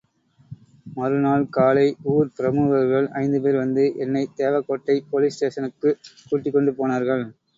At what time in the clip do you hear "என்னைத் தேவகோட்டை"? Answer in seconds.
3.97-4.97